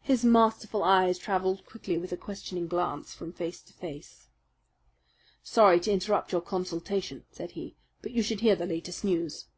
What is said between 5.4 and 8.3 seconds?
"Sorry to interrupt your consultation," said he, "but you